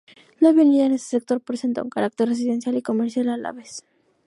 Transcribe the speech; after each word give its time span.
La 0.39 0.49
avenida 0.49 0.87
en 0.87 0.93
este 0.93 1.09
sector 1.19 1.41
presenta 1.41 1.83
un 1.83 1.91
carácter 1.91 2.27
residencial 2.27 2.75
y 2.75 2.81
comercial 2.81 3.29
a 3.29 3.37
la 3.37 3.51
vez. 3.51 3.85